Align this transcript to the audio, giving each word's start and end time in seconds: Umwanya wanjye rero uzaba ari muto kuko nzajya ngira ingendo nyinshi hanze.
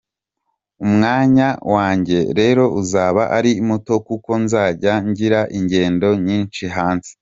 Umwanya 0.85 1.47
wanjye 1.73 2.17
rero 2.39 2.63
uzaba 2.81 3.21
ari 3.37 3.51
muto 3.67 3.93
kuko 4.07 4.31
nzajya 4.43 4.93
ngira 5.07 5.39
ingendo 5.57 6.07
nyinshi 6.27 6.63
hanze. 6.77 7.11